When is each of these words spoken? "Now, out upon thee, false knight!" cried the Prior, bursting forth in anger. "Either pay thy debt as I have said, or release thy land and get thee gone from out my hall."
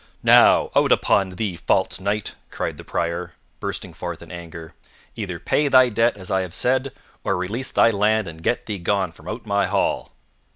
"Now, 0.23 0.71
out 0.75 0.91
upon 0.91 1.29
thee, 1.29 1.55
false 1.55 1.99
knight!" 1.99 2.33
cried 2.49 2.77
the 2.77 2.83
Prior, 2.83 3.33
bursting 3.59 3.93
forth 3.93 4.23
in 4.23 4.31
anger. 4.31 4.73
"Either 5.15 5.37
pay 5.37 5.67
thy 5.67 5.89
debt 5.89 6.17
as 6.17 6.31
I 6.31 6.41
have 6.41 6.55
said, 6.55 6.91
or 7.23 7.37
release 7.37 7.69
thy 7.71 7.91
land 7.91 8.27
and 8.27 8.41
get 8.41 8.65
thee 8.65 8.79
gone 8.79 9.11
from 9.11 9.27
out 9.27 9.45
my 9.45 9.67
hall." 9.67 10.11